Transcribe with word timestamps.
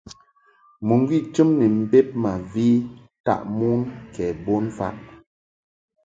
Mɨŋgwi 0.87 1.17
chɨm 1.33 1.49
ni 1.59 1.65
mbed 1.79 2.07
ma 2.23 2.31
vi 2.51 2.67
taʼ 3.25 3.39
mon 3.57 3.79
ke 4.13 4.25
bon 4.43 4.63
mfaʼ. 4.73 4.95